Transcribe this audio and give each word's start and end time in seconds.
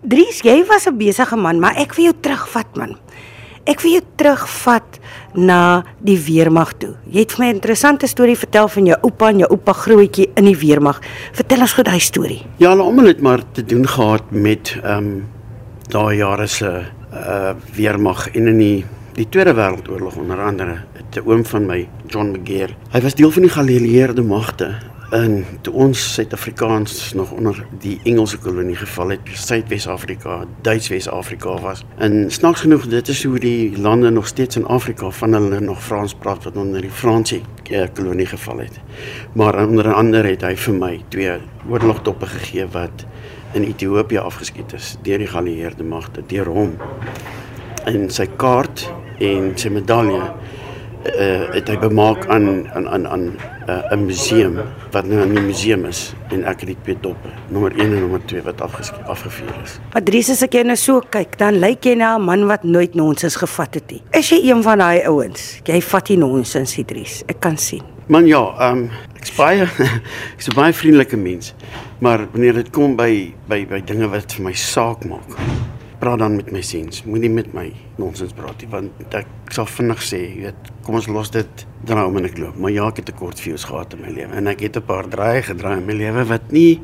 Dries, 0.00 0.40
jy 0.40 0.64
was 0.64 0.86
'n 0.86 0.96
besige 0.96 1.36
man, 1.36 1.60
maar 1.60 1.76
ek 1.76 1.94
wil 1.94 2.04
jou 2.04 2.14
terugvat 2.20 2.76
man. 2.76 2.96
Ek 3.66 3.80
wil 3.80 3.92
jou 3.92 4.02
terugvat 4.16 4.98
na 5.34 5.84
die 6.00 6.18
weermag 6.18 6.72
toe. 6.78 6.94
Jy 7.10 7.18
het 7.20 7.32
vir 7.32 7.44
my 7.44 7.50
'n 7.50 7.54
interessante 7.54 8.06
storie 8.06 8.36
vertel 8.36 8.68
van 8.68 8.86
jou 8.86 8.98
oupa 9.02 9.28
en 9.28 9.38
jou 9.38 9.50
oupa 9.50 9.72
grootjie 9.72 10.30
in 10.34 10.44
die 10.44 10.56
weermag. 10.56 11.00
Vertel 11.32 11.60
ons 11.60 11.72
gou 11.72 11.84
daai 11.84 12.00
storie. 12.00 12.42
Ja, 12.56 12.70
hulle 12.70 12.82
almal 12.82 13.06
het 13.06 13.20
maar 13.20 13.42
te 13.52 13.62
doen 13.62 13.86
gehad 13.86 14.30
met 14.30 14.78
ehm 14.82 14.96
um, 14.96 15.28
daai 15.88 16.16
jare 16.16 16.46
se 16.46 16.84
uh 17.12 17.54
weermag 17.74 18.28
en 18.34 18.46
in 18.46 18.58
die 18.58 18.84
die 19.14 19.28
Tweede 19.28 19.54
Wêreldoorlog 19.54 20.16
onder 20.16 20.40
andere. 20.40 20.78
'n 21.12 21.22
Oom 21.26 21.44
van 21.44 21.66
my, 21.66 21.88
John 22.06 22.30
McGeer. 22.30 22.76
Hy 22.92 23.00
was 23.00 23.14
deel 23.14 23.30
van 23.30 23.42
die 23.42 23.50
geallieerde 23.50 24.22
magte 24.22 24.78
in 25.10 25.44
toe 25.60 25.72
ons 25.74 26.12
Suid-Afrikaans 26.14 27.12
nog 27.14 27.30
onder 27.32 27.66
die 27.82 28.00
Engelse 28.02 28.38
kolonie 28.38 28.76
geval 28.76 29.08
het, 29.08 29.20
Suidwes-Afrika, 29.24 30.44
Duits-Wes-Afrika 30.62 31.56
was. 31.60 31.84
En 31.98 32.30
snaaks 32.30 32.60
genoeg 32.60 32.86
dit 32.88 33.08
is 33.08 33.24
hoe 33.24 33.38
die 33.38 33.78
lande 33.78 34.10
nog 34.10 34.26
steeds 34.26 34.56
in 34.56 34.66
Afrika 34.66 35.10
van 35.10 35.32
hulle 35.32 35.60
nog 35.60 35.82
Frans 35.82 36.14
praat 36.14 36.44
wat 36.44 36.56
onder 36.56 36.80
die 36.80 36.90
Franse 36.90 37.40
eh, 37.70 37.88
kolonie 37.94 38.26
geval 38.26 38.58
het. 38.58 38.80
Maar 39.32 39.66
onder 39.66 39.94
andere 39.94 40.28
het 40.28 40.46
hy 40.46 40.54
vir 40.56 40.78
my 40.78 40.92
twee 41.08 41.36
oorlogtoppe 41.68 42.26
gegee 42.26 42.66
wat 42.70 43.06
in 43.52 43.66
Ethiopië 43.66 44.22
afgeskiet 44.22 44.72
is 44.78 44.94
deur 45.02 45.18
die 45.18 45.30
geallieerde 45.30 45.84
magte, 45.84 46.22
deur 46.26 46.46
hom. 46.46 46.76
En 47.84 48.10
sy 48.10 48.28
kaart 48.38 48.86
en 49.18 49.52
sy 49.58 49.72
medalje 49.74 50.22
uh, 51.06 51.48
het 51.54 51.68
hy 51.68 51.76
bemaak 51.80 52.26
aan 52.28 52.68
aan 52.74 52.88
aan 52.88 53.06
aan 53.06 53.24
'n 53.30 53.92
uh, 53.92 54.00
museum 54.00 54.58
wat 54.92 55.06
nou 55.06 55.26
die 55.32 55.40
museum 55.40 55.84
is 55.84 56.12
en 56.30 56.44
ek 56.44 56.60
het 56.60 56.72
die 56.74 56.76
twee 56.82 56.98
doppe 57.00 57.28
nommer 57.48 57.72
1 57.72 57.92
en 57.92 58.00
nommer 58.00 58.20
2 58.26 58.42
wat 58.42 58.60
afgevuur 58.60 59.54
is. 59.62 59.78
Patrice 59.92 60.32
as 60.32 60.42
ek 60.42 60.52
jou 60.52 60.64
nou 60.64 60.76
so 60.76 61.00
kyk, 61.00 61.38
dan 61.38 61.60
lyk 61.60 61.84
jy 61.84 61.94
na 61.94 62.16
'n 62.18 62.22
man 62.22 62.46
wat 62.46 62.62
nooit 62.62 62.94
nonsens 62.94 63.36
gevat 63.36 63.74
het 63.74 63.90
nie. 63.90 64.02
Is 64.12 64.30
jy 64.30 64.50
een 64.50 64.62
van 64.62 64.78
daai 64.78 65.06
ouens? 65.06 65.60
Jy 65.64 65.80
vat 65.80 66.08
nie 66.08 66.18
nonsens, 66.18 66.78
Idris. 66.78 67.22
Ek 67.26 67.40
kan 67.40 67.56
sien. 67.56 67.82
Man 68.06 68.26
ja, 68.26 68.42
ehm 68.58 68.78
um, 68.78 68.90
ek 69.16 69.26
spaai 69.26 69.60
ek's 70.36 70.48
'n 70.48 70.54
baie 70.54 70.72
vriendelike 70.72 71.16
mens. 71.16 71.54
Maar 72.00 72.26
wanneer 72.32 72.54
dit 72.54 72.70
kom 72.70 72.96
by 72.96 73.34
by 73.48 73.66
by 73.66 73.80
dinge 73.84 74.08
wat 74.08 74.32
vir 74.32 74.44
my 74.44 74.52
saak 74.52 75.04
maak, 75.04 75.36
praat 76.00 76.18
dan 76.18 76.36
met 76.36 76.50
my 76.52 76.62
seuns. 76.64 77.04
Moenie 77.04 77.30
met 77.30 77.52
my 77.52 77.68
nonsens 78.00 78.32
praat 78.36 78.62
nie 78.62 78.70
want 78.72 79.14
ek 79.14 79.28
sal 79.52 79.68
vinnig 79.68 80.00
sê, 80.04 80.20
jy 80.22 80.46
weet, 80.46 80.70
kom 80.86 80.96
ons 80.98 81.08
los 81.12 81.30
dit 81.30 81.66
dan 81.86 82.00
om 82.02 82.16
en 82.16 82.28
ek 82.28 82.38
loop. 82.40 82.56
Maar 82.56 82.72
ja, 82.72 82.88
ek 82.88 83.02
het 83.02 83.10
'n 83.10 83.18
kort 83.18 83.40
views 83.40 83.64
gehad 83.64 83.92
in 83.94 84.00
my 84.00 84.10
lewe 84.10 84.32
en 84.32 84.46
ek 84.46 84.60
het 84.60 84.76
'n 84.76 84.82
paar 84.82 85.08
draaie 85.08 85.42
gedraai 85.42 85.78
in 85.78 85.86
my 85.86 85.92
lewe 85.92 86.24
wat 86.24 86.52
nie 86.52 86.80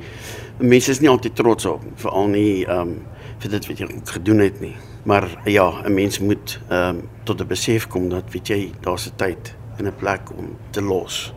mense 0.58 0.90
is 0.90 1.00
nie 1.00 1.08
altyd 1.08 1.34
trots 1.34 1.66
op, 1.66 1.82
veral 1.96 2.28
nie 2.28 2.64
ehm 2.64 2.80
um, 2.80 3.06
vir 3.38 3.50
dit 3.50 3.66
wat 3.68 3.78
jy 3.78 3.86
gedoen 4.04 4.38
het 4.38 4.60
nie. 4.60 4.76
Maar 5.04 5.28
ja, 5.44 5.82
'n 5.84 5.94
mens 5.94 6.18
moet 6.18 6.60
ehm 6.68 6.96
um, 6.96 7.08
tot 7.24 7.40
'n 7.40 7.46
besef 7.46 7.86
kom 7.86 8.08
dat 8.08 8.32
weet 8.32 8.48
jy, 8.48 8.72
daar's 8.80 9.06
'n 9.06 9.16
tyd 9.16 9.54
en 9.78 9.86
'n 9.86 9.96
plek 9.96 10.30
om 10.38 10.56
te 10.70 10.82
los. 10.82 11.34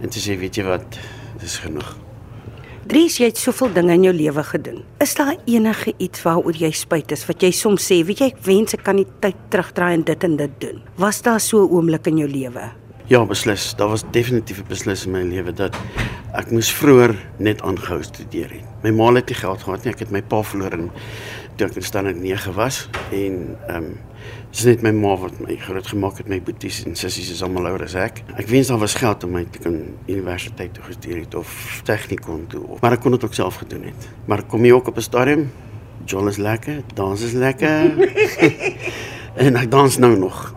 En 0.00 0.08
te 0.08 0.18
sê, 0.18 0.38
weet 0.38 0.54
jy 0.54 0.64
wat, 0.64 0.98
dis 1.40 1.58
genoeg. 1.58 2.09
Dries, 2.90 3.20
jy 3.20 3.28
het 3.28 3.38
soveel 3.38 3.68
dinge 3.70 3.94
in 3.94 4.02
jou 4.08 4.12
lewe 4.18 4.42
gedoen. 4.48 4.80
Is 4.98 5.12
daar 5.14 5.36
enige 5.46 5.92
iets 6.02 6.24
waaroor 6.26 6.56
jy 6.58 6.72
spyt 6.74 7.12
is 7.14 7.20
wat 7.28 7.44
jy 7.46 7.52
soms 7.54 7.84
sê, 7.86 8.00
weet 8.02 8.18
jy, 8.24 8.28
ek 8.32 8.40
wens 8.48 8.74
ek 8.74 8.82
kan 8.88 8.98
die 8.98 9.06
tyd 9.22 9.38
terugdraai 9.54 9.92
en 9.92 10.02
dit 10.08 10.26
en 10.26 10.34
dit 10.40 10.56
doen? 10.64 10.80
Was 10.98 11.22
daar 11.22 11.38
so 11.38 11.62
'n 11.62 11.70
oomblik 11.70 12.08
in 12.10 12.18
jou 12.18 12.26
lewe? 12.26 12.64
Ja, 13.06 13.24
beslis. 13.24 13.76
Daar 13.76 13.90
was 13.90 14.02
definitief 14.10 14.58
'n 14.58 14.68
beslis 14.68 15.06
in 15.06 15.12
my 15.12 15.22
lewe 15.22 15.52
dat 15.52 15.76
ek 16.34 16.50
moes 16.50 16.72
vroeër 16.72 17.14
net 17.38 17.62
aangehou 17.62 18.02
studeer 18.02 18.50
het. 18.50 18.66
My 18.82 18.90
ma 18.90 19.14
het 19.14 19.28
nie 19.28 19.36
geld 19.36 19.62
gehad 19.62 19.84
nie. 19.84 19.92
Ek 19.92 20.00
het 20.00 20.10
my 20.10 20.22
pa 20.22 20.42
verloor 20.42 20.72
in 20.72 20.90
toe 21.56 21.68
ek 21.68 21.76
in 21.76 21.82
standaard 21.82 22.16
9 22.16 22.54
was 22.54 22.88
en 23.12 23.56
ehm 23.68 23.76
um, 23.76 23.98
Dis 24.50 24.64
net 24.66 24.82
my 24.82 24.90
ma 24.94 25.14
wat 25.20 25.38
my 25.40 25.54
groot 25.62 25.86
gemaak 25.86 26.18
het, 26.18 26.28
my 26.28 26.40
boeties 26.42 26.80
en 26.84 26.96
sissies 26.98 27.30
is 27.30 27.42
almal 27.46 27.68
ouer 27.70 27.84
as 27.86 27.94
ek. 27.94 28.22
Ek 28.34 28.48
wens 28.50 28.72
daar 28.72 28.80
was 28.82 28.96
geld 28.98 29.24
om 29.24 29.36
my 29.38 29.44
te 29.50 29.62
kan 29.62 29.76
universiteit 30.08 30.74
toe 30.74 30.84
gestuur 30.88 31.20
het 31.22 31.34
of 31.38 31.80
tegnikon 31.86 32.46
toe 32.50 32.64
of 32.66 32.80
maar 32.82 32.96
ek 32.98 33.04
kon 33.04 33.14
dit 33.14 33.24
ook 33.24 33.34
self 33.34 33.60
gedoen 33.62 33.90
het. 33.90 34.08
Maar 34.26 34.42
kom 34.42 34.64
jy 34.64 34.72
ook 34.72 34.90
op 34.90 34.96
'n 34.96 35.06
stadium? 35.06 35.50
Jol 36.04 36.28
is 36.28 36.36
lekker, 36.36 36.82
dans 36.94 37.22
is 37.22 37.32
lekker. 37.32 37.92
en 39.44 39.56
ek 39.56 39.70
dans 39.70 39.98
nou 39.98 40.16
nog. 40.18 40.54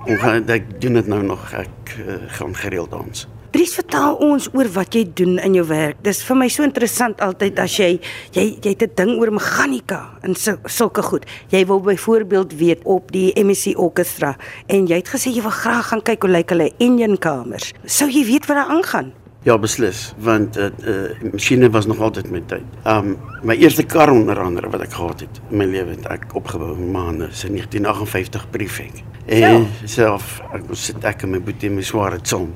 Ek 0.47 0.81
doen 0.81 0.93
dit 0.93 1.07
nou 1.07 1.23
nog. 1.23 1.51
Ek 1.53 1.97
uh, 1.99 2.15
gaan 2.27 2.55
gereeld 2.55 2.91
dans. 2.91 3.27
Dries 3.53 3.75
vertel 3.77 4.15
ons 4.25 4.47
oor 4.57 4.65
wat 4.73 4.95
jy 4.97 5.03
doen 5.13 5.35
in 5.37 5.53
jou 5.53 5.63
werk. 5.69 5.99
Dis 6.01 6.23
vir 6.25 6.37
my 6.39 6.47
so 6.49 6.65
interessant 6.65 7.19
altyd 7.21 7.59
as 7.61 7.75
jy 7.77 7.99
jy 8.33 8.45
jy 8.57 8.71
het 8.73 8.81
'n 8.81 8.95
ding 8.97 9.11
oor 9.21 9.29
meganika 9.29 10.17
en 10.23 10.33
so, 10.33 10.57
sulke 10.65 11.03
goed. 11.03 11.25
Jy 11.51 11.65
wil 11.67 11.79
byvoorbeeld 11.79 12.57
weet 12.57 12.81
op 12.83 13.11
die 13.11 13.31
MSC 13.37 13.77
Orchestra 13.77 14.35
en 14.67 14.87
jy 14.87 14.95
het 14.95 15.07
gesê 15.07 15.29
jy 15.29 15.41
wil 15.41 15.51
graag 15.51 15.85
gaan 15.85 16.01
kyk 16.01 16.23
hoe 16.23 16.31
lyk 16.31 16.49
hulle 16.49 16.71
engine 16.79 17.17
kamers. 17.17 17.73
Sou 17.85 18.09
jy 18.09 18.25
weet 18.25 18.47
wat 18.47 18.57
daar 18.57 18.73
aangaan? 18.73 19.13
Ja, 19.43 19.57
beslis, 19.57 20.13
want 20.17 20.57
uh, 20.57 20.71
uh 20.87 21.31
masjiene 21.31 21.69
was 21.69 21.85
nog 21.85 21.99
altyd 21.99 22.31
met 22.31 22.47
tyd. 22.47 22.65
Um 22.85 23.19
my 23.43 23.55
eerste 23.55 23.83
kar 23.83 24.09
onder 24.09 24.39
andere 24.39 24.69
wat 24.69 24.81
ek 24.81 24.93
gehad 24.93 25.19
het 25.19 25.41
in 25.51 25.57
my 25.57 25.65
lewe 25.65 25.89
het 25.89 26.07
ek 26.07 26.25
opgebou 26.33 26.75
in 26.75 26.91
maande, 26.91 27.27
se 27.31 27.47
1958 27.47 28.49
prefek. 28.49 29.03
En 29.25 29.67
self 29.85 30.41
ek 30.53 30.63
was 30.67 30.85
sit 30.85 31.03
ek 31.03 31.23
en 31.23 31.29
my 31.29 31.39
boetie 31.39 31.69
my 31.69 31.81
sware 31.81 32.21
tsom 32.21 32.53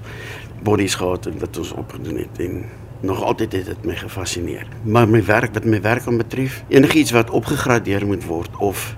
bodies 0.63 0.95
gehad 0.95 1.25
en 1.25 1.39
wat 1.39 1.57
ons 1.57 1.71
opgedoen 1.71 2.17
het 2.17 2.39
en 2.39 2.65
nog 2.99 3.23
altyd 3.23 3.51
het 3.51 3.65
dit 3.65 3.85
my 3.85 3.95
gefassineer. 3.95 4.67
Maar 4.83 5.09
my 5.09 5.23
werk 5.25 5.53
wat 5.53 5.65
my 5.65 5.81
werk 5.81 6.07
aan 6.07 6.17
betref, 6.17 6.63
enigiets 6.67 7.11
wat 7.11 7.29
opgegradeer 7.29 8.05
moet 8.07 8.25
word 8.25 8.57
of 8.57 8.95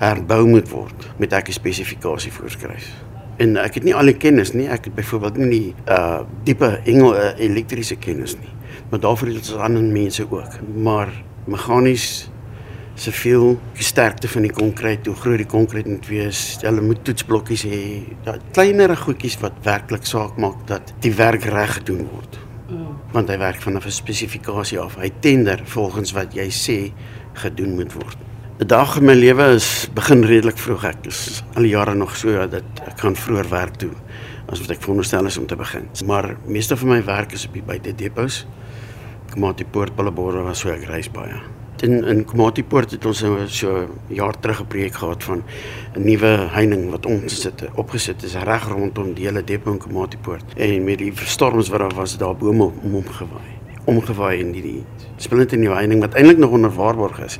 herbou 0.00 0.46
moet 0.48 0.68
word, 0.68 1.08
met 1.16 1.32
ek 1.32 1.48
'n 1.48 1.52
spesifikasie 1.52 2.32
voorskryf. 2.32 2.92
En 3.36 3.56
ek 3.56 3.74
het 3.74 3.84
nie 3.84 3.94
al 3.94 4.04
die 4.04 4.16
kennis 4.16 4.52
nie. 4.52 4.68
Ek 4.68 4.84
het 4.84 4.94
byvoorbeeld 4.94 5.36
nie 5.36 5.50
die 5.50 5.74
uh 5.88 6.20
diepe 6.44 6.80
engel 6.84 7.14
uh, 7.16 7.38
elektriese 7.38 7.96
kennis 7.96 8.36
nie. 8.36 8.52
Maar 8.90 9.00
daarvoor 9.00 9.28
het 9.28 9.36
ons 9.36 9.54
ander 9.54 9.82
mense 9.82 10.26
ook. 10.30 10.52
Maar 10.76 11.08
meganies 11.44 12.29
se 13.00 13.12
veel 13.16 13.54
sterkte 13.80 14.28
van 14.28 14.44
die 14.44 14.52
konkreet, 14.52 15.06
hoe 15.08 15.16
groot 15.16 15.40
die 15.40 15.48
konkreet 15.48 15.88
moet 15.88 16.06
wees. 16.10 16.40
Hulle 16.60 16.82
moet 16.84 17.00
toetsblokkies 17.06 17.64
hê. 17.64 17.80
Ja, 18.26 18.34
kleinerre 18.52 18.96
goedjies 19.00 19.38
wat 19.40 19.56
werklik 19.64 20.04
saak 20.08 20.36
maak 20.40 20.66
dat 20.68 20.92
die 21.00 21.14
werk 21.16 21.46
reg 21.48 21.78
gedoen 21.78 22.04
word. 22.10 22.36
Mm. 22.68 22.90
Want 23.14 23.32
hy 23.32 23.38
werk 23.40 23.62
van 23.64 23.78
'n 23.78 23.90
spesifikasie 23.90 24.78
af. 24.78 24.98
Hy 25.00 25.10
tender 25.20 25.62
volgens 25.64 26.12
wat 26.12 26.34
jy 26.34 26.48
sê 26.50 26.92
gedoen 27.32 27.74
moet 27.74 27.92
word. 27.92 28.18
'n 28.60 28.66
Dag 28.66 28.96
in 28.96 29.04
my 29.04 29.14
lewe 29.14 29.54
is 29.54 29.88
begin 29.94 30.24
redelik 30.24 30.58
vroeg. 30.58 30.84
Ek 30.84 31.06
is 31.06 31.42
al 31.54 31.64
jare 31.64 31.94
nog 31.94 32.16
so 32.16 32.46
dat 32.46 32.64
ek 32.86 32.96
kan 32.96 33.16
vroeër 33.16 33.48
werk 33.48 33.76
toe 33.76 33.94
as 34.48 34.60
wat 34.60 34.70
ek 34.70 34.82
veronderstel 34.82 35.26
is 35.26 35.38
om 35.38 35.46
te 35.46 35.56
begin. 35.56 35.88
Maar 36.06 36.36
meeste 36.46 36.76
van 36.76 36.88
my 36.88 37.04
werk 37.04 37.32
is 37.32 37.46
op 37.46 37.52
die 37.52 37.62
buite 37.62 37.94
depots. 37.94 38.46
Kom 39.30 39.40
maar 39.40 39.56
die 39.56 39.64
poortbulleborde 39.64 40.42
was 40.42 40.58
so 40.58 40.68
ek 40.68 40.84
reis 40.84 41.08
baie. 41.08 41.59
In 41.80 42.04
in 42.04 42.24
Komatipoort 42.24 42.90
het 42.90 43.04
ons 43.08 43.22
so, 43.46 43.86
jaar 44.06 44.34
terug 44.40 44.60
'n 44.60 44.66
projek 44.66 44.94
gehad 44.94 45.24
van 45.24 45.42
'n 45.96 46.02
nuwe 46.02 46.48
heining 46.52 46.90
wat 46.90 47.06
ons 47.06 47.40
sit 47.40 47.64
opgesit 47.74 48.22
is 48.22 48.34
reg 48.34 48.68
rondom 48.68 49.14
die 49.14 49.24
hele 49.24 49.44
depot 49.44 49.72
in 49.72 49.78
Komatipoort. 49.78 50.44
En 50.56 50.84
met 50.84 50.98
die 50.98 51.12
storms 51.14 51.68
wat 51.68 51.78
daar 51.78 51.94
was, 51.94 52.18
daar 52.18 52.36
bome 52.36 52.70
om 52.82 52.94
omgewaai. 52.94 53.50
Omgewaai 53.84 54.38
in 54.38 54.52
die, 54.52 54.62
die 54.62 54.84
splinte 55.16 55.56
nuwe 55.56 55.74
heining 55.74 56.00
wat 56.00 56.14
eintlik 56.14 56.38
nog 56.38 56.50
onder 56.50 56.74
waarborg 56.74 57.20
is 57.24 57.38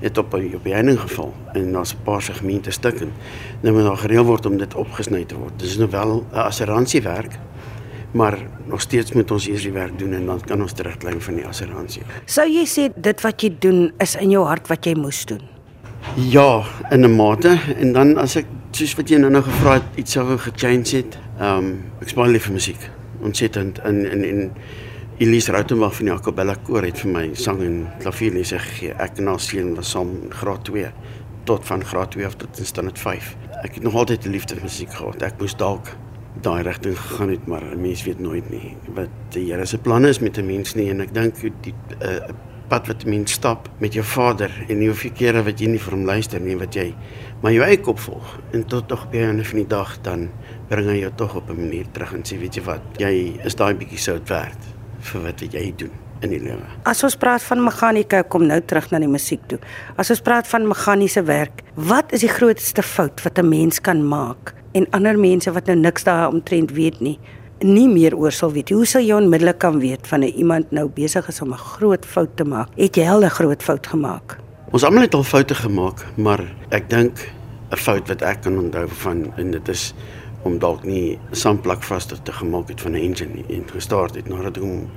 het 0.00 0.18
op 0.18 0.34
op 0.34 0.64
die 0.64 0.72
heining 0.72 1.00
geval 1.00 1.34
en 1.52 1.72
daar's 1.72 1.94
'n 1.94 2.02
paar 2.02 2.22
segmente 2.22 2.70
stukken. 2.70 3.12
Nou 3.60 3.74
moet 3.74 3.84
daar 3.84 3.96
gereël 3.96 4.24
word 4.24 4.46
om 4.46 4.56
dit 4.56 4.74
opgesny 4.74 5.24
te 5.24 5.36
word. 5.36 5.52
Dis 5.56 5.76
nou 5.76 5.90
wel 5.90 6.26
'n 6.32 6.34
assuransiewerk 6.34 7.38
maar 8.10 8.38
nog 8.66 8.80
steeds 8.80 9.12
moet 9.12 9.30
ons 9.30 9.46
hierdie 9.46 9.72
werk 9.72 9.98
doen 9.98 10.12
en 10.12 10.26
dan 10.26 10.40
kan 10.40 10.62
ons 10.62 10.72
terugklim 10.72 11.20
van 11.20 11.34
die 11.34 11.46
assuransie. 11.46 12.02
Sou 12.24 12.46
jy 12.48 12.64
sê 12.66 12.88
dit 12.96 13.24
wat 13.24 13.42
jy 13.42 13.52
doen 13.60 13.92
is 14.00 14.16
in 14.16 14.30
jou 14.30 14.44
hart 14.48 14.68
wat 14.68 14.86
jy 14.86 14.94
moes 14.96 15.24
doen? 15.28 15.42
Ja, 16.14 16.64
in 16.90 17.04
'n 17.04 17.16
mate 17.16 17.58
en 17.76 17.92
dan 17.92 18.18
as 18.18 18.36
ek 18.36 18.46
soos 18.70 18.94
wat 18.94 19.10
jy 19.10 19.18
nou 19.18 19.30
nou 19.30 19.42
gevra 19.42 19.74
het 19.74 19.96
iets 19.96 20.12
sou 20.12 20.38
gechange 20.38 20.96
het. 20.96 21.18
Ehm 21.40 21.58
um, 21.58 21.82
ek 22.00 22.08
speel 22.08 22.26
lief 22.32 22.44
vir 22.44 22.52
musiek. 22.52 22.90
Ontsettend 23.20 23.78
in 23.84 24.06
in 24.06 24.24
in 24.24 24.50
Elise 25.18 25.52
Rautenbach 25.52 25.94
van 25.96 26.04
die 26.04 26.14
Akabella 26.14 26.54
koor 26.54 26.82
het 26.82 26.98
vir 26.98 27.10
my 27.10 27.30
sang 27.34 27.60
en 27.60 27.88
klavierlesse 27.98 28.58
gegee. 28.58 28.94
Ek 28.98 29.18
en 29.18 29.26
haar 29.26 29.40
seun 29.40 29.74
was 29.74 29.90
saam 29.90 30.30
graad 30.30 30.64
2 30.64 30.92
tot 31.44 31.64
van 31.66 31.84
graad 31.84 32.10
2 32.10 32.26
af 32.26 32.36
tot 32.36 32.58
in 32.58 32.66
standaard 32.66 32.98
5. 32.98 33.36
Ek 33.64 33.74
het 33.74 33.82
nog 33.82 33.94
altyd 33.94 34.26
'n 34.26 34.30
liefde 34.30 34.54
vir 34.54 34.62
musiek 34.62 34.92
gehad. 34.92 35.22
Ek 35.22 35.40
moes 35.40 35.56
dalk 35.56 35.96
daai 36.42 36.62
rigting 36.62 36.98
gegaan 36.98 37.30
het, 37.30 37.46
maar 37.46 37.62
'n 37.62 37.80
mens 37.80 38.04
weet 38.04 38.20
nooit 38.20 38.50
nie 38.50 38.76
wat 38.94 39.08
die 39.30 39.52
Here 39.52 39.66
se 39.66 39.78
planne 39.78 40.08
is 40.08 40.20
met 40.20 40.38
'n 40.38 40.46
mens 40.46 40.74
nie. 40.74 40.90
En 40.90 41.00
ek 41.00 41.14
dink 41.14 41.34
die 41.40 41.74
'n 42.00 42.02
uh, 42.02 42.34
pad 42.68 42.86
wat 42.86 43.04
'n 43.04 43.08
mens 43.08 43.32
stap 43.32 43.68
met 43.78 43.92
jou 43.92 44.04
Vader 44.04 44.64
en 44.68 44.78
nie 44.78 44.86
hoeveel 44.86 45.12
kere 45.12 45.42
wat 45.42 45.60
jy 45.60 45.66
nie 45.66 45.78
vir 45.78 45.92
hom 45.92 46.04
luister 46.04 46.40
nie 46.40 46.56
wat 46.56 46.74
jy 46.74 46.94
maar 47.42 47.52
jou 47.52 47.64
eie 47.64 47.80
kop 47.80 47.98
volg 47.98 48.38
en 48.52 48.66
tot 48.66 48.88
tog 48.88 49.10
by 49.10 49.16
'n 49.16 49.28
einde 49.28 49.44
van 49.44 49.58
die 49.58 49.66
dag 49.66 50.00
dan 50.02 50.28
bring 50.68 50.88
hy 50.88 50.98
jou 50.98 51.12
tog 51.14 51.34
op 51.34 51.50
'n 51.50 51.56
manier 51.56 51.86
terug 51.92 52.12
en 52.12 52.22
sê 52.22 52.38
weet 52.38 52.54
jy 52.54 52.62
wat? 52.62 52.82
Jy 52.98 53.40
is 53.44 53.54
daai 53.54 53.74
bietjie 53.74 53.98
sout 53.98 54.28
werd 54.28 54.58
vir 55.00 55.22
wat 55.22 55.40
jy 55.40 55.72
doen 55.76 56.07
in 56.20 56.30
die 56.30 56.40
lewe. 56.42 56.64
As 56.82 57.02
ons 57.06 57.16
praat 57.16 57.42
van 57.42 57.64
meganika, 57.64 58.22
kom 58.22 58.46
nou 58.46 58.60
terug 58.60 58.90
na 58.90 58.98
die 58.98 59.10
musiek 59.10 59.40
toe. 59.50 59.58
As 59.96 60.10
ons 60.10 60.20
praat 60.20 60.48
van 60.50 60.68
meganiese 60.68 61.22
werk, 61.22 61.62
wat 61.74 62.12
is 62.12 62.20
die 62.20 62.32
grootste 62.32 62.82
fout 62.82 63.22
wat 63.24 63.38
'n 63.38 63.48
mens 63.48 63.80
kan 63.80 64.02
maak 64.08 64.54
en 64.72 64.86
ander 64.90 65.18
mense 65.18 65.52
wat 65.52 65.66
nou 65.66 65.76
niks 65.76 66.04
daaromtrent 66.04 66.70
weet 66.70 67.00
nie, 67.00 67.18
nie 67.60 67.88
meer 67.88 68.14
oor 68.16 68.32
sal 68.32 68.52
weet. 68.52 68.70
Hoe 68.70 68.86
sal 68.86 69.02
jy 69.02 69.14
onmiddellik 69.14 69.58
kan 69.58 69.80
weet 69.80 70.06
van 70.06 70.20
'n 70.20 70.32
iemand 70.36 70.70
nou 70.70 70.88
besig 70.88 71.28
is 71.28 71.40
om 71.40 71.52
'n 71.52 71.58
groot 71.58 72.04
fout 72.06 72.36
te 72.36 72.44
maak? 72.44 72.68
Het 72.76 72.96
jy 72.96 73.08
al 73.08 73.24
'n 73.24 73.30
groot 73.30 73.62
fout 73.62 73.86
gemaak? 73.86 74.38
Ons 74.70 74.84
almal 74.84 75.02
het 75.02 75.14
al 75.14 75.22
foute 75.22 75.54
gemaak, 75.54 76.04
maar 76.16 76.40
ek 76.70 76.90
dink 76.90 77.32
'n 77.70 77.76
fout 77.76 78.08
wat 78.08 78.22
ek 78.22 78.42
kan 78.42 78.58
onthou 78.58 78.88
van 78.88 79.32
en 79.36 79.50
dit 79.50 79.68
is 79.68 79.94
om 80.42 80.58
dalk 80.58 80.84
nie 80.84 81.18
saamplak 81.32 81.82
vaste 81.82 82.16
te 82.22 82.32
gemaak 82.32 82.68
het 82.68 82.80
van 82.80 82.92
'n 82.92 83.02
engine 83.02 83.34
nie 83.34 83.56
en 83.56 83.64
gestart 83.70 84.14
het 84.14 84.28
nadat 84.28 84.56
ek 84.56 84.62
hom 84.62 84.90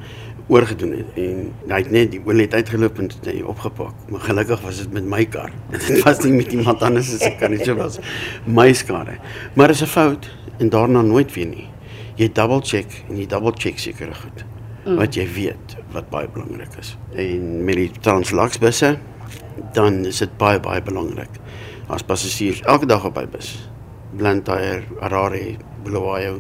oorgedoen 0.51 0.94
het 1.00 1.18
en 1.24 1.42
hy 1.71 1.80
het 1.80 1.92
net 1.95 2.12
die 2.12 2.21
olie 2.27 2.45
het 2.45 2.57
uitgeloop 2.59 3.00
en 3.00 3.07
dit 3.12 3.27
het 3.31 3.44
opgepak. 3.48 4.07
Maar 4.12 4.25
gelukkig 4.27 4.62
was 4.68 4.83
dit 4.83 4.94
met 4.94 5.07
my 5.07 5.25
kar. 5.25 5.51
Dit 5.71 6.03
was 6.03 6.19
nie 6.25 6.33
met 6.36 6.51
iemand 6.51 6.83
anders 6.83 7.12
se 7.18 7.36
kar 7.39 7.50
nie, 7.53 7.63
so 7.63 7.75
was 7.80 8.00
my 8.45 8.74
skade. 8.74 9.15
Maar 9.56 9.69
is 9.69 9.81
'n 9.81 9.94
fout 9.95 10.27
en 10.59 10.69
daarna 10.69 11.01
nooit 11.01 11.33
weer 11.33 11.48
nie 11.48 11.71
jy 12.21 12.30
double 12.38 12.62
check 12.62 13.01
en 13.09 13.18
jy 13.19 13.27
double 13.30 13.53
check 13.57 13.80
seker 13.81 14.12
goed. 14.15 14.44
Mm. 14.86 14.98
Wat 15.00 15.18
jy 15.18 15.25
weet 15.36 15.75
wat 15.94 16.09
baie 16.13 16.30
belangrik 16.31 16.75
is. 16.81 16.95
En 17.19 17.63
met 17.68 17.80
die 17.80 17.89
Translaxbusse 18.01 18.95
dan 19.75 20.01
is 20.09 20.21
dit 20.24 20.38
baie 20.42 20.62
baie 20.63 20.81
belangrik. 20.86 21.42
As 21.92 22.06
passasiers 22.07 22.63
elke 22.69 22.89
dag 22.89 23.06
op 23.07 23.18
by 23.18 23.27
bus. 23.30 23.53
Blantyre, 24.18 24.83
Harare, 25.00 25.57
Bulawayo. 25.86 26.39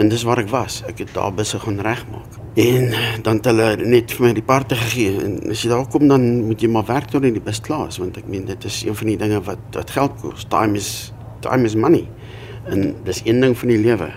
En 0.00 0.12
dis 0.12 0.24
waar 0.26 0.42
ek 0.42 0.52
was. 0.52 0.82
Ek 0.88 1.04
het 1.04 1.12
daar 1.16 1.34
busse 1.34 1.60
gaan 1.62 1.80
regmaak. 1.84 2.41
En 2.54 2.90
dan 3.22 3.36
het 3.36 3.44
hulle 3.48 3.76
net 3.76 4.12
vir 4.12 4.26
my 4.26 4.30
die 4.36 4.44
parte 4.44 4.76
gegee 4.76 5.12
en 5.24 5.38
as 5.54 5.62
jy 5.64 5.70
daar 5.72 5.86
kom 5.88 6.04
dan 6.10 6.24
moet 6.44 6.60
jy 6.60 6.68
maar 6.68 6.84
werk 6.84 7.08
tot 7.08 7.24
in 7.24 7.32
die 7.32 7.44
bus 7.44 7.62
klaar 7.64 7.86
is 7.88 7.96
want 7.96 8.18
ek 8.20 8.26
meen 8.28 8.44
dit 8.44 8.64
is 8.68 8.82
een 8.84 8.96
van 8.98 9.08
die 9.08 9.16
dinge 9.16 9.38
wat 9.46 9.62
wat 9.72 9.92
geld 9.94 10.18
kos. 10.20 10.44
Time 10.52 10.76
is 10.76 11.12
time 11.40 11.64
is 11.64 11.74
money. 11.74 12.04
En 12.68 12.92
dis 13.06 13.22
een 13.24 13.40
ding 13.40 13.56
van 13.56 13.72
die 13.72 13.78
lewe 13.80 14.10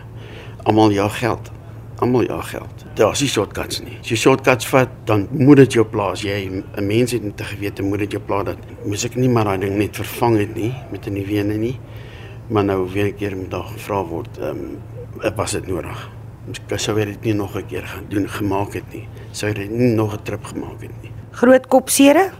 almal 0.67 0.91
jou 0.91 1.07
geld. 1.15 1.51
Almal 2.03 2.25
jou 2.27 2.41
geld. 2.49 2.83
Daar's 2.99 3.21
nie 3.23 3.29
shortcuts 3.31 3.79
nie. 3.85 3.95
As 4.01 4.11
jy 4.11 4.17
shortcuts 4.19 4.67
vat, 4.67 4.91
dan 5.07 5.27
moet 5.31 5.61
dit 5.63 5.77
jou 5.79 5.85
plaas. 5.87 6.25
Jy 6.25 6.63
'n 6.75 6.87
mens 6.87 7.11
het 7.11 7.23
met 7.23 7.37
te 7.37 7.43
gewete 7.43 7.83
moet 7.83 7.99
dit 7.99 8.11
jou 8.11 8.23
plaas 8.23 8.45
dat 8.45 8.57
mens 8.83 9.05
ek 9.05 9.15
nie 9.15 9.29
maar 9.29 9.45
daai 9.45 9.59
ding 9.59 9.77
net 9.77 9.95
vervang 9.95 10.37
het 10.37 10.55
nie 10.55 10.73
met 10.91 11.07
'n 11.07 11.13
nuwe 11.13 11.39
een 11.39 11.59
nie. 11.59 11.79
Maar 12.49 12.63
nou 12.65 12.89
weer 12.91 13.07
'n 13.07 13.15
keer 13.15 13.37
met 13.37 13.51
daag 13.51 13.71
gevra 13.71 14.03
word, 14.03 14.37
ehm 14.37 14.57
um, 15.23 15.35
was 15.35 15.51
dit 15.51 15.67
nodig. 15.67 16.14
Sou 16.75 16.95
dit 17.05 17.23
nie 17.23 17.33
nog 17.33 17.55
'n 17.55 17.65
keer 17.65 17.87
gaan 17.87 18.05
doen 18.09 18.29
gemaak 18.29 18.73
het 18.73 18.93
nie. 18.93 19.07
Sou 19.31 19.53
dit 19.53 19.69
nie 19.69 19.95
nog 19.95 20.13
'n 20.13 20.23
trip 20.23 20.43
gemaak 20.43 20.81
het 20.81 21.01
nie. 21.01 21.11
Groot 21.31 21.67
kopsere? 21.67 22.31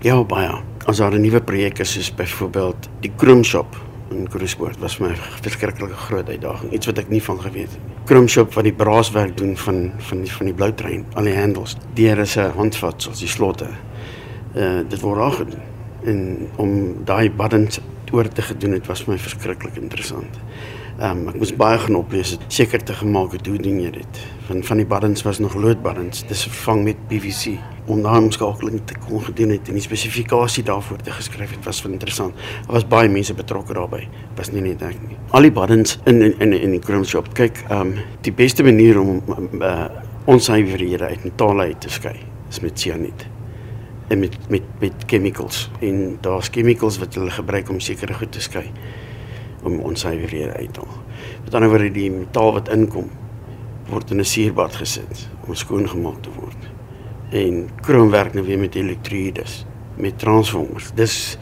Ja, 0.00 0.24
baie. 0.24 0.62
As 0.86 0.96
daar 0.96 1.12
'n 1.12 1.20
nuwe 1.20 1.40
projek 1.40 1.78
is 1.78 1.92
soos 1.92 2.14
byvoorbeeld 2.14 2.88
die 3.00 3.12
Chrome 3.16 3.44
Shop 3.44 3.76
in 4.12 4.28
Kruispoort 4.28 4.78
was 4.82 4.98
my 5.00 5.10
verskriklike 5.42 5.96
groot 6.06 6.28
uitdaging, 6.28 6.72
iets 6.72 6.88
wat 6.90 7.00
ek 7.02 7.10
nie 7.12 7.22
van 7.24 7.40
geweet 7.40 7.72
het 7.72 7.80
nie. 7.80 7.96
Krumshop 8.08 8.54
wat 8.56 8.66
die 8.68 8.74
braaswerk 8.76 9.36
doen 9.38 9.56
van 9.64 9.80
van 10.08 10.24
die 10.24 10.32
van 10.32 10.50
die 10.50 10.54
blou 10.56 10.70
trein, 10.76 11.06
al 11.18 11.28
die 11.28 11.36
handles, 11.36 11.76
deur 11.96 12.22
is 12.24 12.36
'n 12.36 12.52
handvat 12.56 13.02
soos 13.02 13.18
die 13.18 13.28
slotte. 13.28 13.68
Uh 14.54 14.82
dit 14.88 15.00
word 15.00 15.18
reg 15.18 15.36
gedoen. 15.36 15.62
En 16.04 16.48
om 16.56 17.04
daai 17.04 17.30
buttons 17.30 17.80
oor 18.12 18.28
te 18.28 18.42
gedoen 18.42 18.72
het 18.72 18.86
was 18.86 19.06
my 19.06 19.18
verskriklik 19.18 19.76
interessant. 19.76 20.40
Ehm 21.02 21.24
um, 21.24 21.30
ek 21.32 21.38
moes 21.40 21.50
baie 21.58 21.78
gaan 21.82 21.96
oplees 21.98 22.30
het 22.36 22.42
seker 22.54 22.82
te 22.86 22.94
gemaak 22.94 23.32
het 23.34 23.48
hoe 23.50 23.56
doen 23.58 23.80
jy 23.82 23.88
dit. 23.90 24.18
Van 24.46 24.60
van 24.68 24.78
die 24.78 24.86
buttons 24.86 25.24
was 25.26 25.40
nog 25.42 25.56
loodbuttons, 25.58 26.20
dis 26.28 26.44
vervang 26.46 26.84
met 26.86 27.00
PVC. 27.10 27.56
Om 27.90 28.04
daai 28.04 28.20
omskakeling 28.20 28.84
te 28.86 28.94
kon 29.08 29.24
gedoen 29.26 29.50
het 29.56 29.66
en 29.66 29.80
die 29.80 29.82
spesifikasie 29.82 30.62
daarvoor 30.68 31.02
te 31.02 31.10
geskryf 31.10 31.56
het 31.56 31.66
was 31.66 31.82
van 31.82 31.98
interessant. 31.98 32.38
Daar 32.38 32.76
was 32.78 32.86
baie 32.86 33.10
mense 33.10 33.34
betrokke 33.34 33.74
daarbey. 33.74 34.06
Was 34.38 34.52
nie 34.54 34.62
net 34.62 34.86
ek 34.86 35.02
nie. 35.08 35.18
Al 35.34 35.48
die 35.48 35.50
buttons 35.58 35.98
in 36.06 36.22
in 36.22 36.38
in, 36.38 36.54
in 36.60 36.78
die 36.78 36.82
chrome 36.86 37.04
shop. 37.04 37.34
Kyk, 37.34 37.64
ehm 37.66 37.80
um, 37.80 37.94
die 38.22 38.36
beste 38.44 38.62
manier 38.62 39.00
om 39.00 39.18
uh, 39.58 39.90
onsuiverhede 40.30 41.10
uit 41.10 41.24
metale 41.24 41.72
uit 41.72 41.80
te 41.80 41.90
skei 41.90 42.20
is 42.48 42.62
met 42.62 42.78
cyaniet 42.78 43.26
en 44.08 44.20
met 44.22 44.38
met 44.48 44.62
met 44.78 45.06
chemicals 45.06 45.70
en 45.80 46.18
daar's 46.20 46.48
chemicals 46.48 46.98
wat 47.02 47.14
hulle 47.14 47.30
gebruik 47.30 47.70
om 47.70 47.80
sekere 47.80 48.14
goed 48.14 48.32
te 48.32 48.40
skei 48.40 48.68
om 49.62 49.80
onsuiverhede 49.80 50.52
uit 50.52 50.74
te 50.74 50.80
haal. 50.80 51.02
Met 51.44 51.54
ander 51.54 51.68
woorde 51.68 51.90
die 51.90 52.10
metaal 52.10 52.52
wat 52.52 52.68
inkom 52.68 53.10
word 53.90 54.10
in 54.10 54.20
'n 54.20 54.24
suurbad 54.24 54.74
gesit 54.74 55.28
om 55.46 55.54
skoon 55.54 55.88
gemaak 55.88 56.22
te 56.22 56.30
word. 56.40 56.70
En 57.30 57.68
krom 57.80 58.10
werk 58.10 58.34
nou 58.34 58.46
weer 58.46 58.58
met 58.58 58.74
elektrodes, 58.74 59.64
met 59.96 60.18
transformers. 60.18 60.90
Dis 60.94 61.38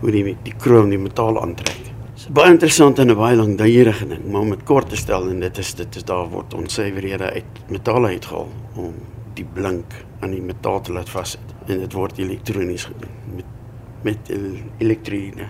hoe 0.00 0.10
die 0.10 0.36
die 0.42 0.54
krom 0.56 0.88
die 0.90 0.98
metaal 0.98 1.40
aantrek. 1.42 1.80
Dis 2.14 2.28
baie 2.28 2.50
interessant 2.50 2.98
en 2.98 3.10
'n 3.10 3.16
baie 3.16 3.36
langdurige 3.36 4.06
ding, 4.06 4.24
maar 4.30 4.40
om 4.40 4.50
dit 4.50 4.64
kort 4.64 4.88
te 4.88 4.96
stel 4.96 5.28
en 5.30 5.40
dit 5.40 5.58
is 5.58 5.74
dit 5.74 5.96
is 5.96 6.04
daar 6.04 6.28
word 6.28 6.54
onsuiverhede 6.54 7.32
uit 7.32 7.44
metaal 7.68 8.04
uitgehaal 8.04 8.48
om 8.74 8.94
die 9.34 9.46
blink 9.54 9.94
aan 10.20 10.30
die 10.30 10.42
metaal 10.42 10.80
te 10.80 10.92
laat 10.92 11.08
vassit 11.10 11.54
en 11.66 11.78
dit 11.78 11.92
word 11.92 12.18
elektronies 12.18 12.84
gedoen 12.84 13.36
met 13.36 13.44
met 14.02 14.30
elektrode. 14.78 15.46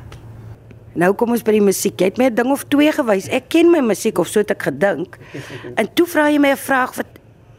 Nou 0.94 1.12
kom 1.14 1.30
ons 1.30 1.42
by 1.42 1.52
die 1.52 1.64
musiek. 1.64 2.00
Jy 2.00 2.10
het 2.10 2.18
my 2.18 2.24
'n 2.30 2.34
ding 2.34 2.50
of 2.50 2.64
twee 2.68 2.92
gewys. 2.92 3.28
Ek 3.28 3.48
ken 3.48 3.70
my 3.70 3.80
musiek 3.80 4.18
of 4.18 4.28
so 4.28 4.40
het 4.40 4.50
ek 4.50 4.62
gedink. 4.62 5.18
En 5.80 5.86
toe 5.94 6.06
vra 6.06 6.30
jy 6.30 6.38
my 6.38 6.50
'n 6.50 6.56
vraag 6.56 6.94
wat 6.96 7.06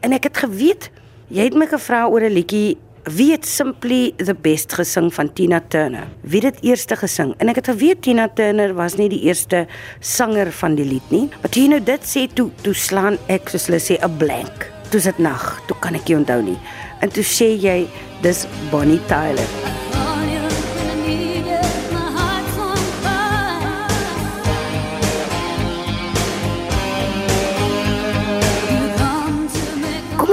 en 0.02 0.14
ek 0.14 0.24
het 0.24 0.38
geweet 0.38 0.90
jy 1.30 1.44
het 1.44 1.54
my 1.54 1.68
gevra 1.68 2.08
oor 2.08 2.22
'n 2.22 2.34
liedjie 2.34 2.78
Wie 3.04 3.32
het 3.32 3.46
Simply 3.46 4.14
the 4.18 4.36
Best 4.36 4.74
gesing 4.74 5.14
van 5.14 5.34
Tina 5.34 5.60
Turner? 5.68 6.08
Wie 6.22 6.42
het 6.46 6.54
dit 6.54 6.70
eerste 6.70 6.96
gesing? 6.96 7.34
En 7.38 7.50
ek 7.50 7.56
het 7.56 7.72
geweet 7.72 8.02
Tina 8.02 8.28
Turner 8.30 8.76
was 8.78 8.96
nie 8.96 9.10
die 9.10 9.24
eerste 9.26 9.66
sanger 10.00 10.52
van 10.52 10.76
die 10.76 10.86
lied 10.86 11.10
nie. 11.10 11.26
Maar 11.42 11.50
jy 11.50 11.66
nou 11.72 11.82
dit 11.82 12.06
sê 12.06 12.28
toe 12.34 12.52
toe 12.62 12.76
slaan 12.78 13.18
ek 13.28 13.50
soos 13.50 13.66
hulle 13.72 13.82
sê 13.82 13.98
'n 13.98 14.18
blank. 14.18 14.70
Toe 14.92 15.00
sit 15.02 15.18
nag, 15.18 15.62
toe 15.66 15.78
kan 15.80 15.96
ek 15.96 16.08
nie 16.08 16.18
onthou 16.18 16.42
nie. 16.44 16.60
En 17.02 17.10
toe 17.10 17.24
sê 17.24 17.58
jy 17.58 17.88
dis 18.22 18.46
Bonnie 18.70 19.02
Tyler. 19.08 19.61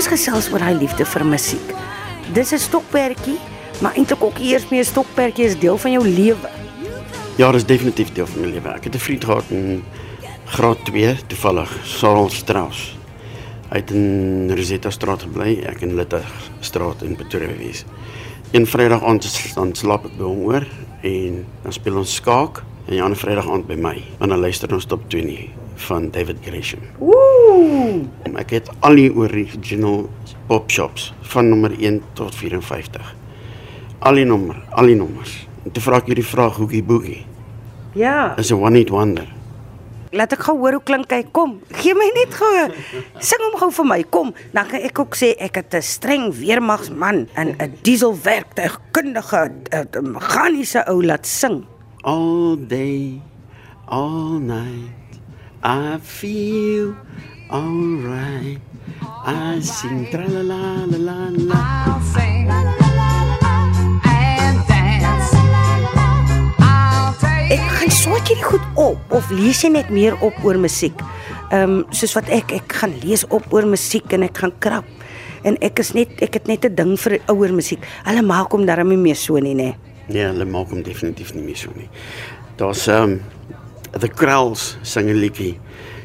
Gesels 0.08 0.48
oor 0.52 0.62
hy 0.64 0.72
liefde 0.72 1.04
vir 1.04 1.24
musiek. 1.24 1.74
Dis 2.34 2.52
'n 2.52 2.58
stokperdjie, 2.58 3.38
maar 3.80 3.94
eintlik 3.94 4.22
ook 4.22 4.38
eers 4.38 4.68
meer 4.70 4.84
stokperdjie 4.84 5.44
is 5.44 5.58
deel 5.58 5.78
van 5.78 5.92
jou 5.92 6.04
lewe. 6.04 6.50
Ja, 7.36 7.52
dis 7.52 7.64
definitief 7.64 8.12
deel 8.12 8.26
van 8.26 8.40
my 8.40 8.48
lewe. 8.48 8.68
Ek 8.68 8.84
het 8.84 8.94
'n 8.94 8.98
vriend 8.98 9.24
gehad 9.24 9.44
in 9.50 9.84
graad 10.44 10.84
2 10.84 11.16
toevallig, 11.26 11.70
Sarel 11.84 12.30
Strauss. 12.30 12.96
Hy 13.68 13.76
het 13.76 13.90
in 13.90 14.50
Rosetta 14.56 14.90
Straat 14.90 15.22
gebly, 15.22 15.58
ek 15.68 15.80
in 15.80 15.94
Litte 15.94 16.22
Straat 16.60 17.02
in 17.02 17.16
Pretoria 17.16 17.56
wees. 17.56 17.84
Een 18.50 18.66
Vrydag 18.66 19.04
aand 19.04 19.54
dan 19.54 19.74
slaap 19.74 20.04
ek 20.04 20.16
by 20.16 20.24
hom 20.24 20.40
oor 20.48 20.66
en 21.02 21.44
dan 21.62 21.72
speel 21.72 21.96
ons 21.96 22.14
skaak 22.14 22.62
en 22.86 22.96
'n 22.96 23.00
ander 23.00 23.18
Vrydag 23.18 23.48
aand 23.48 23.66
by 23.66 23.74
my. 23.74 24.02
Dan 24.18 24.40
luister 24.40 24.72
ons 24.72 24.86
op 24.86 25.08
20 25.08 25.67
van 25.86 26.10
David 26.10 26.36
Gresham. 26.44 26.82
Ooh. 26.98 28.04
Ek 28.38 28.50
het 28.50 28.70
al 28.86 28.98
die 28.98 29.08
original 29.14 30.08
pop 30.50 30.70
shops 30.70 31.12
van 31.32 31.48
nommer 31.48 31.74
1 31.78 32.02
tot 32.18 32.34
54. 32.34 33.14
Al 33.98 34.20
die 34.20 34.26
nommer, 34.28 34.60
al 34.78 34.90
die 34.90 34.98
nommers. 34.98 35.46
En 35.64 35.74
toe 35.74 35.82
vra 35.82 35.98
ek 36.02 36.10
hierdie 36.12 36.26
vraag 36.26 36.60
hoekie 36.60 36.84
boekie. 36.86 37.24
Ja. 37.98 38.36
Is 38.38 38.52
'n 38.52 38.62
one 38.62 38.78
hit 38.78 38.90
wonder. 38.90 39.26
Laat 40.10 40.32
ek 40.32 40.46
gou 40.46 40.56
hoor 40.56 40.78
hoe 40.78 40.84
klink 40.84 41.10
hy. 41.12 41.22
Kom, 41.32 41.58
gee 41.68 41.92
my 41.94 42.06
net 42.16 42.32
gou. 42.32 42.68
Sing 43.20 43.42
hom 43.44 43.58
gou 43.60 43.70
vir 43.70 43.84
my. 43.84 44.02
Kom, 44.08 44.32
dan 44.54 44.68
kan 44.70 44.80
ek 44.80 44.98
ook 44.98 45.16
sê 45.16 45.34
ek 45.36 45.56
het 45.60 45.74
'n 45.74 45.82
streng 45.82 46.32
weermagsman 46.32 47.28
en 47.34 47.56
'n 47.58 47.76
dieselwerktuigkundige 47.82 49.50
meganiese 50.02 50.84
ou 50.88 51.04
laat 51.04 51.26
sing. 51.26 51.66
All 52.04 52.56
day, 52.56 53.20
all 53.86 54.40
night. 54.40 55.07
I 55.62 55.98
feel 55.98 56.94
alright. 57.50 58.58
I 59.26 59.60
sing 59.60 60.06
tra 60.10 60.22
la 60.22 60.40
la 60.40 60.86
la 60.86 60.98
la 60.98 61.28
la. 61.34 61.58
I'll 61.58 62.00
sing 62.14 62.46
and 62.46 62.70
dance. 64.70 65.34
Ek 67.50 67.64
gaan 67.74 67.90
soek 67.90 68.30
hierdie 68.30 68.44
goed 68.44 68.62
op 68.78 69.16
of 69.18 69.26
lees 69.34 69.64
jy 69.64 69.72
net 69.74 69.90
meer 69.90 70.14
op 70.22 70.36
oor 70.46 70.60
musiek? 70.62 70.94
Ehm 71.50 71.80
um, 71.80 71.82
soos 71.90 72.14
wat 72.14 72.30
ek 72.30 72.54
ek 72.54 72.78
gaan 72.78 72.94
lees 73.02 73.26
op 73.26 73.50
oor 73.50 73.66
musiek 73.66 74.06
en 74.14 74.28
ek 74.28 74.38
gaan 74.38 74.54
krap. 74.62 74.86
En 75.42 75.58
ek 75.58 75.82
is 75.82 75.90
net 75.96 76.22
ek 76.22 76.38
het 76.38 76.46
net 76.46 76.70
'n 76.70 76.74
ding 76.74 76.94
vir 76.94 77.18
ouer 77.26 77.50
musiek. 77.50 77.82
Hulle 78.06 78.22
maak 78.22 78.54
hom 78.54 78.66
darem 78.66 78.88
nie 78.88 79.02
meer 79.10 79.16
so 79.16 79.38
nie, 79.38 79.54
nê? 79.54 79.74
Nee, 80.06 80.22
hulle 80.22 80.44
maak 80.44 80.70
hom 80.70 80.82
definitief 80.82 81.34
nie 81.34 81.42
meer 81.42 81.56
so 81.56 81.70
nie. 81.74 81.90
Daar's 82.56 82.86
ehm 82.86 83.02
um, 83.02 83.20
The 83.98 84.08
Krells 84.08 84.76
sing 84.82 85.08
'n 85.08 85.20
liedjie 85.20 85.58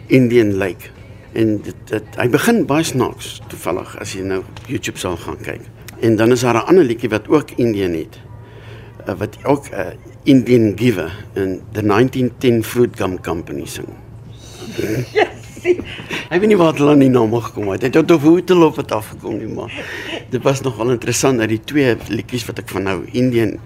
Indian 0.08 0.54
Lake 0.58 0.94
En 1.34 1.56
dit 1.66 1.76
dit 1.90 2.18
hy 2.20 2.28
begin 2.30 2.62
baie 2.70 2.86
snaaks 2.86 3.40
toevallig 3.50 3.96
as 4.02 4.14
jy 4.14 4.26
nou 4.28 4.44
op 4.44 4.60
YouTube 4.70 5.02
sal 5.02 5.18
gaan 5.18 5.40
kyk. 5.42 5.64
En 6.06 6.18
dan 6.20 6.32
is 6.32 6.44
daar 6.46 6.62
'n 6.62 6.68
ander 6.70 6.86
liedjie 6.86 7.10
wat 7.10 7.28
ook 7.28 7.52
Indian 7.58 7.94
het. 7.94 8.20
Uh, 9.08 9.18
wat 9.18 9.38
ook 9.44 9.66
'n 9.70 9.74
uh, 9.74 9.88
Indian 10.24 10.78
Giver 10.78 11.12
in 11.34 11.62
the 11.72 11.82
1910 11.82 12.64
Fruit 12.64 12.96
Gum 12.96 13.22
Company 13.22 13.66
sing. 13.66 13.88
Ek 16.34 16.40
weet 16.40 16.48
nie 16.48 16.58
waar 16.58 16.74
hulle 16.74 16.92
aan 16.92 17.00
die 17.00 17.10
naam 17.10 17.34
gekom 17.34 17.70
het. 17.70 17.82
Dit 17.82 17.94
het 17.94 18.12
op 18.12 18.22
hoe 18.22 18.44
te 18.44 18.56
loop 18.56 18.76
het 18.76 18.92
afgekom 18.92 19.38
nie, 19.38 19.48
maar 19.48 19.72
dit 20.30 20.42
was 20.44 20.62
nogal 20.62 20.92
interessant 20.92 21.40
dat 21.40 21.50
die 21.50 21.62
twee 21.64 21.96
liedjies 22.08 22.46
wat 22.46 22.60
ek 22.60 22.70
van 22.70 22.84
nou 22.84 23.06
Indian 23.12 23.58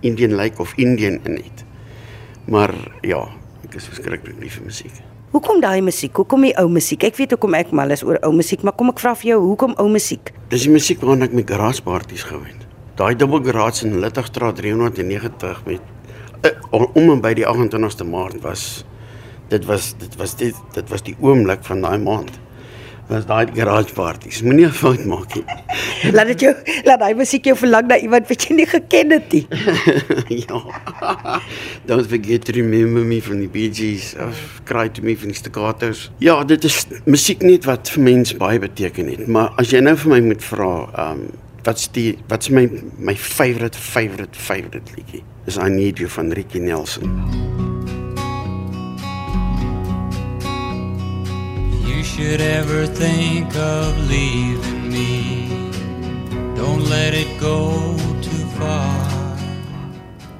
Indian 0.00 0.32
Lake 0.34 0.58
of 0.58 0.72
Indian 0.76 1.20
in 1.22 1.34
het. 1.34 1.64
Maar 2.44 2.74
ja, 3.00 3.28
ek 3.72 3.80
is 3.80 3.88
verskriklik 3.88 4.36
lief 4.36 4.58
vir 4.58 4.66
musiek. 4.68 4.96
Hoekom 5.32 5.62
daai 5.64 5.80
musiek? 5.80 6.12
Hoekom 6.12 6.44
die 6.44 6.52
ou 6.60 6.66
musiek? 6.68 7.06
Ek 7.08 7.16
weet 7.16 7.32
hoekom 7.32 7.54
ek 7.56 7.70
mal 7.72 7.94
is 7.94 8.02
oor 8.04 8.18
ou 8.26 8.34
musiek, 8.36 8.60
maar 8.60 8.76
kom 8.76 8.92
ek 8.92 9.00
vra 9.00 9.14
vir 9.16 9.30
jou, 9.30 9.38
hoekom 9.46 9.72
ou 9.80 9.86
musiek? 9.88 10.28
Dis 10.52 10.66
die 10.66 10.72
musiek 10.74 11.00
waarna 11.00 11.24
ek 11.24 11.36
my 11.38 11.44
garage 11.48 11.80
parties 11.86 12.26
gehou 12.28 12.42
het. 12.44 12.66
Daai 13.00 13.16
dubbel 13.16 13.40
garage 13.46 13.86
in 13.88 13.96
Littigstraat 14.02 14.60
390 14.60 15.62
met 15.70 15.80
uh, 16.44 16.52
om 16.76 17.14
en 17.14 17.22
by 17.24 17.32
die 17.38 17.48
28ste 17.48 18.04
Maart 18.04 18.42
was 18.44 18.84
dit 19.48 19.64
was 19.64 19.94
dit 19.96 20.20
was 20.20 20.36
dit 20.36 20.60
dit 20.76 20.92
was 20.92 21.06
die 21.08 21.16
oomblik 21.24 21.64
van 21.64 21.80
daai 21.80 21.96
maand 22.02 22.36
was 23.08 23.26
daai 23.26 23.46
garage 23.54 23.92
parties. 23.94 24.42
Moenie 24.42 24.66
'n 24.66 24.72
fout 24.72 25.04
maak 25.04 25.34
nie. 25.34 25.44
laat 26.16 26.26
dit 26.32 26.40
jou 26.40 26.54
laat 26.84 27.00
daai 27.00 27.14
musiek 27.14 27.44
jou 27.44 27.56
verlang 27.56 27.86
na 27.88 27.98
iemand 27.98 28.28
wat 28.28 28.46
jy 28.46 28.56
nie 28.56 28.66
geken 28.66 29.10
het 29.10 29.32
nie. 29.32 29.46
ja. 30.46 30.60
Don't 31.88 32.08
forget 32.08 32.44
to 32.44 32.52
remember 32.52 33.04
me 33.04 33.20
from 33.20 33.40
the 33.40 33.48
Bee 33.48 33.70
Gees 33.72 34.14
of 34.18 34.60
Cry 34.64 34.88
to 34.88 35.02
me 35.02 35.16
van 35.16 35.28
die 35.28 35.36
Staccatos. 35.36 36.10
Ja, 36.18 36.44
dit 36.44 36.64
is 36.64 36.86
musiek 37.04 37.42
net 37.42 37.64
wat 37.64 37.90
vir 37.90 38.02
mense 38.02 38.36
baie 38.36 38.58
beteken 38.62 39.08
het, 39.08 39.26
maar 39.26 39.52
as 39.56 39.72
jy 39.74 39.80
nou 39.80 39.96
vir 39.96 40.14
my 40.16 40.20
moet 40.32 40.44
vra, 40.44 40.74
um 41.10 41.26
wat's 41.64 41.88
die 41.94 42.18
wat's 42.28 42.50
my 42.50 42.68
my 42.98 43.14
favorite 43.14 43.78
favorite 43.78 44.38
favorite 44.38 44.94
liedjie? 44.96 45.22
Is 45.46 45.58
I 45.58 45.68
Need 45.68 45.98
You 45.98 46.08
van 46.08 46.30
Ricky 46.30 46.58
Nelson. 46.58 47.10
Mm. 47.10 47.51
Should 52.02 52.40
ever 52.40 52.86
think 52.86 53.54
of 53.54 53.96
leaving 54.08 54.90
me, 54.90 55.48
don't 56.56 56.84
let 56.88 57.14
it 57.14 57.28
go 57.38 57.96
too 58.20 58.44
far. 58.58 59.08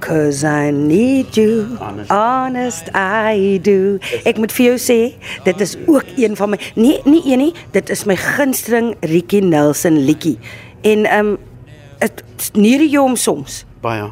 Cause 0.01 0.43
I 0.43 0.73
need 0.73 1.37
you, 1.37 1.77
honest, 1.81 2.11
honest 2.11 2.91
I 2.95 3.61
do. 3.63 4.01
Ek 4.27 4.41
moet 4.43 4.51
vir 4.51 4.73
jou 4.73 4.79
sê, 4.83 4.99
dit 5.47 5.63
is 5.63 5.77
ook 5.87 6.11
een 6.19 6.35
van 6.37 6.51
my 6.51 6.59
nee, 6.75 6.99
nie 7.07 7.23
een 7.31 7.45
nie, 7.45 7.53
dit 7.71 7.93
is 7.95 8.03
my 8.11 8.17
gunsteling 8.19 8.97
Ricky 9.07 9.39
Nelson 9.47 10.03
liedjie. 10.03 10.39
En 10.83 11.07
ehm 11.07 11.33
um, 11.35 11.39
dit 12.03 12.51
neer 12.59 12.83
jy 12.83 12.99
hom 12.99 13.15
soms. 13.15 13.63
Baie. 13.85 14.11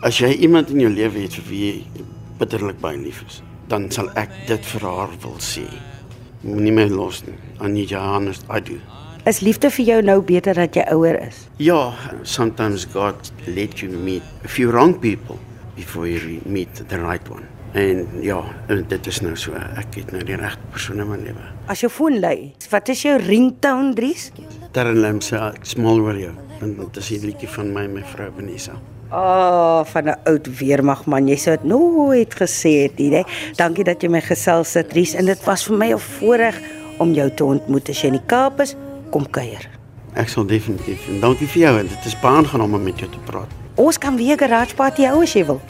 As 0.00 0.22
jy 0.22 0.32
iemand 0.40 0.72
in 0.72 0.80
jou 0.86 0.94
lewe 0.94 1.26
het 1.26 1.36
vir 1.36 1.46
wie 1.50 1.62
jy 1.66 2.02
bitterlik 2.40 2.80
baie 2.80 2.96
lief 2.96 3.20
is, 3.28 3.42
dan 3.68 3.90
sal 3.92 4.08
ek 4.16 4.32
dit 4.48 4.72
vir 4.72 4.88
haar 4.88 5.12
wil 5.20 5.36
sê 5.44 5.68
moenie 6.42 6.72
my 6.72 6.88
los 6.88 7.24
nie. 7.26 7.34
Annie 7.58 7.86
Johannes, 7.86 8.40
I 8.50 8.60
do. 8.60 8.78
Is 9.28 9.40
liefde 9.40 9.70
vir 9.70 9.84
jou 9.84 10.02
nou 10.02 10.20
beter 10.24 10.54
dat 10.54 10.76
jy 10.76 10.84
ouer 10.94 11.18
is? 11.26 11.44
Ja, 11.60 11.92
sometimes 12.22 12.86
God 12.94 13.32
let 13.46 13.82
you 13.82 13.92
meet 13.92 14.22
a 14.44 14.48
few 14.48 14.70
wrong 14.70 14.94
people 14.98 15.36
before 15.76 16.08
you 16.08 16.40
meet 16.46 16.82
the 16.88 16.98
right 16.98 17.28
one. 17.30 17.44
En 17.72 18.06
ja, 18.24 18.40
dit 18.88 19.06
is 19.06 19.20
nou 19.20 19.34
so. 19.36 19.52
Ek 19.76 19.98
het 20.00 20.12
nou 20.14 20.22
die 20.24 20.38
regte 20.40 20.70
persoon 20.72 21.02
in 21.04 21.10
my 21.10 21.18
lewe. 21.20 21.48
As 21.68 21.82
jou 21.84 21.90
foon 21.92 22.20
lui, 22.22 22.52
wat 22.72 22.88
is 22.88 23.02
jou 23.04 23.18
ringtone, 23.20 23.92
Dries? 23.98 24.30
Darren 24.72 25.02
Lamse, 25.02 25.52
Small 25.62 26.00
Warrior. 26.00 26.32
En 26.62 26.74
dit 26.78 26.96
is 26.96 27.10
'n 27.10 27.26
liedjie 27.26 27.48
van 27.48 27.72
my 27.72 27.84
en 27.84 27.92
my 27.92 28.04
vrou 28.04 28.30
Vanessa. 28.34 28.72
Oh, 29.10 29.84
van 29.84 30.04
'n 30.04 30.16
oud 30.24 30.58
weermagman. 30.58 31.28
Jy 31.28 31.36
sou 31.36 31.56
dit 31.56 31.64
nooit 31.64 32.34
gesê 32.34 32.82
het 32.82 32.98
nie, 32.98 33.14
hè. 33.14 33.22
Dankie 33.56 33.84
dat 33.84 34.02
jy 34.02 34.08
my 34.08 34.20
gesels 34.20 34.74
het, 34.74 34.92
Ries, 34.92 35.14
en 35.14 35.24
dit 35.24 35.44
was 35.44 35.64
vir 35.64 35.76
my 35.76 35.92
'n 35.92 35.98
voorreg 35.98 36.60
om 36.98 37.12
jou 37.12 37.30
te 37.30 37.44
ontmoet. 37.44 37.88
As 37.88 38.00
jy 38.00 38.06
in 38.06 38.12
die 38.12 38.26
Kaap 38.26 38.60
is, 38.60 38.76
kom 39.10 39.30
kuier. 39.30 39.68
Ek 40.14 40.28
sal 40.28 40.46
definitief. 40.46 41.08
En 41.08 41.20
dankie 41.20 41.46
vir 41.46 41.62
jou 41.62 41.78
en 41.78 41.86
dit 41.86 42.04
is 42.04 42.20
baie 42.20 42.36
aangenaam 42.36 42.74
om 42.74 42.82
met 42.82 42.98
jou 42.98 43.10
te 43.10 43.18
praat. 43.24 43.48
Ons 43.74 43.98
kan 43.98 44.16
weer 44.16 44.38
garage 44.38 44.74
party 44.74 45.04
hou 45.04 45.22
as 45.22 45.32
jy 45.32 45.44
wil. 45.46 45.60